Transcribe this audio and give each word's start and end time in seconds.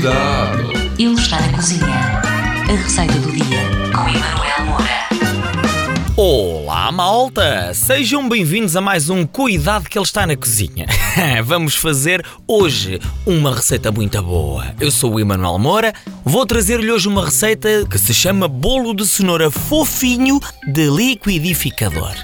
Cuidado! 0.00 0.72
Ele 0.98 1.12
está 1.12 1.38
na 1.38 1.52
cozinha. 1.52 1.84
A 1.86 2.72
receita 2.72 3.12
do 3.18 3.32
dia 3.32 3.60
com 3.94 4.08
Emanuel 4.08 4.64
Moura. 4.64 5.10
Olá, 6.16 6.90
malta! 6.90 7.74
Sejam 7.74 8.26
bem-vindos 8.26 8.74
a 8.76 8.80
mais 8.80 9.10
um 9.10 9.26
Cuidado 9.26 9.90
que 9.90 9.98
ele 9.98 10.06
está 10.06 10.26
na 10.26 10.34
cozinha. 10.34 10.86
Vamos 11.44 11.76
fazer 11.76 12.24
hoje 12.48 12.98
uma 13.26 13.54
receita 13.54 13.92
muito 13.92 14.22
boa. 14.22 14.74
Eu 14.80 14.90
sou 14.90 15.16
o 15.16 15.20
Emanuel 15.20 15.58
Moura, 15.58 15.92
vou 16.24 16.46
trazer-lhe 16.46 16.90
hoje 16.90 17.06
uma 17.06 17.26
receita 17.26 17.86
que 17.86 17.98
se 17.98 18.14
chama 18.14 18.48
bolo 18.48 18.94
de 18.94 19.06
cenoura 19.06 19.50
fofinho 19.50 20.40
de 20.66 20.88
liquidificador. 20.88 22.14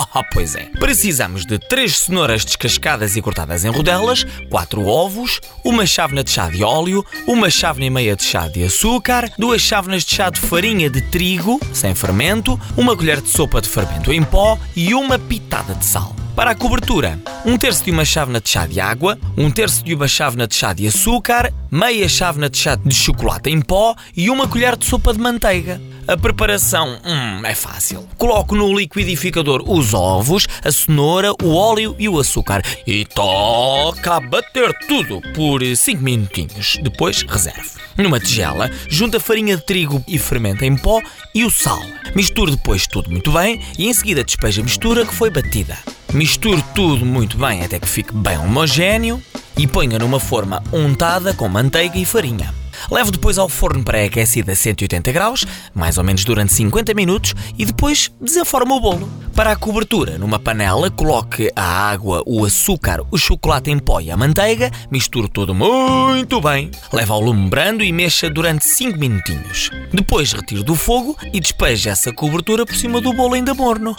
Pois 0.32 0.54
é. 0.54 0.64
Precisamos 0.78 1.46
de 1.46 1.58
3 1.58 1.96
cenouras 1.96 2.44
descascadas 2.44 3.16
e 3.16 3.22
cortadas 3.22 3.64
em 3.64 3.70
rodelas, 3.70 4.24
4 4.50 4.84
ovos, 4.86 5.40
uma 5.64 5.86
chávena 5.86 6.22
de 6.22 6.30
chá 6.30 6.48
de 6.48 6.62
óleo, 6.62 7.04
uma 7.26 7.50
chávena 7.50 7.86
e 7.86 7.90
meia 7.90 8.16
de 8.16 8.24
chá 8.24 8.48
de 8.48 8.64
açúcar, 8.64 9.30
duas 9.38 9.60
chávenas 9.60 10.04
de 10.04 10.14
chá 10.14 10.30
de 10.30 10.40
farinha 10.40 10.90
de 10.90 11.00
trigo, 11.00 11.60
sem 11.72 11.94
fermento, 11.94 12.58
uma 12.76 12.96
colher 12.96 13.20
de 13.20 13.28
sopa 13.28 13.60
de 13.60 13.68
fermento 13.68 14.12
em 14.12 14.22
pó 14.22 14.58
e 14.74 14.94
uma 14.94 15.18
pitada 15.18 15.74
de 15.74 15.84
sal. 15.84 16.14
Para 16.36 16.50
a 16.50 16.54
cobertura, 16.54 17.18
um 17.46 17.56
terço 17.56 17.82
de 17.82 17.90
uma 17.90 18.04
chávena 18.04 18.42
de 18.42 18.50
chá 18.50 18.66
de 18.66 18.78
água, 18.78 19.18
um 19.38 19.50
terço 19.50 19.82
de 19.82 19.94
uma 19.94 20.06
chávena 20.06 20.46
de 20.46 20.54
chá 20.54 20.74
de 20.74 20.86
açúcar, 20.86 21.50
meia 21.70 22.06
chávena 22.10 22.50
de 22.50 22.58
chá 22.58 22.74
de 22.74 22.94
chocolate 22.94 23.48
em 23.48 23.58
pó 23.62 23.96
e 24.14 24.28
uma 24.28 24.46
colher 24.46 24.76
de 24.76 24.84
sopa 24.84 25.14
de 25.14 25.18
manteiga. 25.18 25.80
A 26.06 26.14
preparação 26.14 27.00
hum, 27.02 27.40
é 27.42 27.54
fácil. 27.54 28.06
Coloco 28.18 28.54
no 28.54 28.78
liquidificador 28.78 29.64
os 29.66 29.94
ovos, 29.94 30.46
a 30.62 30.70
cenoura, 30.70 31.32
o 31.42 31.54
óleo 31.54 31.96
e 31.98 32.06
o 32.06 32.20
açúcar 32.20 32.62
e 32.86 33.06
toca 33.06 34.16
a 34.16 34.20
bater 34.20 34.74
tudo 34.86 35.22
por 35.34 35.64
5 35.64 36.02
minutinhos. 36.02 36.76
Depois 36.82 37.22
reservo. 37.22 37.70
Numa 37.96 38.20
tigela, 38.20 38.70
junto 38.90 39.16
a 39.16 39.20
farinha 39.20 39.56
de 39.56 39.64
trigo 39.64 40.04
e 40.06 40.18
fermento 40.18 40.66
em 40.66 40.76
pó 40.76 41.00
e 41.34 41.46
o 41.46 41.50
sal. 41.50 41.82
Misture 42.14 42.50
depois 42.50 42.86
tudo 42.86 43.10
muito 43.10 43.32
bem 43.32 43.58
e 43.78 43.88
em 43.88 43.94
seguida 43.94 44.22
despeje 44.22 44.60
a 44.60 44.64
mistura 44.64 45.06
que 45.06 45.14
foi 45.14 45.30
batida. 45.30 45.95
Misture 46.12 46.62
tudo 46.74 47.04
muito 47.04 47.36
bem 47.36 47.62
até 47.62 47.78
que 47.78 47.88
fique 47.88 48.14
bem 48.14 48.38
homogéneo 48.38 49.22
e 49.58 49.66
ponha 49.66 49.98
numa 49.98 50.20
forma 50.20 50.62
untada 50.72 51.34
com 51.34 51.48
manteiga 51.48 51.98
e 51.98 52.04
farinha. 52.04 52.55
Leve 52.90 53.10
depois 53.10 53.38
ao 53.38 53.48
forno 53.48 53.82
pré-aquecido 53.82 54.50
a 54.50 54.54
180 54.54 55.12
graus, 55.12 55.46
mais 55.74 55.98
ou 55.98 56.04
menos 56.04 56.24
durante 56.24 56.52
50 56.54 56.94
minutos, 56.94 57.34
e 57.58 57.64
depois 57.64 58.10
desenforma 58.20 58.74
o 58.74 58.80
bolo. 58.80 59.08
Para 59.34 59.52
a 59.52 59.56
cobertura, 59.56 60.16
numa 60.16 60.38
panela, 60.38 60.90
coloque 60.90 61.50
a 61.54 61.62
água, 61.62 62.22
o 62.26 62.44
açúcar, 62.44 63.02
o 63.10 63.18
chocolate 63.18 63.70
em 63.70 63.78
pó 63.78 64.00
e 64.00 64.10
a 64.10 64.16
manteiga, 64.16 64.70
misture 64.90 65.28
tudo 65.28 65.54
muito 65.54 66.40
bem. 66.40 66.70
Leve 66.92 67.12
ao 67.12 67.20
lume 67.20 67.48
brando 67.50 67.84
e 67.84 67.92
mexa 67.92 68.30
durante 68.30 68.64
5 68.64 68.98
minutinhos. 68.98 69.70
Depois 69.92 70.32
retire 70.32 70.62
do 70.62 70.74
fogo 70.74 71.16
e 71.32 71.40
despeje 71.40 71.88
essa 71.88 72.12
cobertura 72.12 72.64
por 72.64 72.74
cima 72.74 73.00
do 73.00 73.12
bolo 73.12 73.34
ainda 73.34 73.52
morno. 73.52 73.94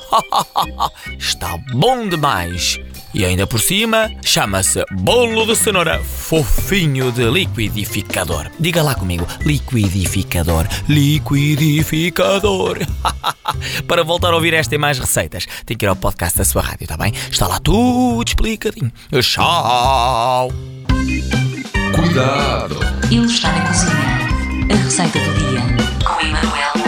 Está 1.19 1.57
bom 1.73 2.07
demais! 2.07 2.79
E 3.13 3.25
ainda 3.25 3.47
por 3.47 3.59
cima, 3.59 4.11
chama-se 4.23 4.83
bolo 4.91 5.45
de 5.45 5.55
cenoura 5.55 5.99
fofinho 6.03 7.11
de 7.11 7.23
liquidificador. 7.29 8.47
Diga 8.59 8.83
lá 8.83 8.93
comigo, 8.95 9.25
liquidificador, 9.41 10.67
liquidificador. 10.87 12.79
Para 13.87 14.03
voltar 14.03 14.33
a 14.33 14.35
ouvir 14.35 14.53
esta 14.53 14.75
e 14.75 14.77
mais 14.77 14.99
receitas, 14.99 15.47
tem 15.65 15.77
que 15.77 15.85
ir 15.85 15.89
ao 15.89 15.95
podcast 15.95 16.37
da 16.37 16.45
sua 16.45 16.61
rádio, 16.61 16.83
está 16.83 16.97
bem? 16.97 17.13
Está 17.31 17.47
lá 17.47 17.59
tudo 17.59 18.27
explicadinho. 18.27 18.91
Tchau! 19.21 20.51
Cuidado! 21.95 22.79
Ele 23.09 23.25
está 23.25 23.51
na 23.51 23.67
cozinha. 23.67 24.17
A 24.69 24.75
receita 24.83 25.19
do 25.19 25.33
dia 25.33 25.61
com 26.05 26.19
Emanuel. 26.19 26.86